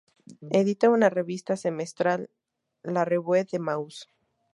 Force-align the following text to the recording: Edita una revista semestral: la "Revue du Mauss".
Edita 0.59 0.89
una 0.89 1.11
revista 1.11 1.55
semestral: 1.55 2.31
la 2.81 3.05
"Revue 3.05 3.43
du 3.45 3.59
Mauss". 3.59 4.07